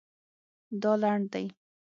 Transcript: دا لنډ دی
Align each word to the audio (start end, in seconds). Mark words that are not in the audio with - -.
دا 0.81 0.91
لنډ 1.01 1.23
دی 1.33 1.45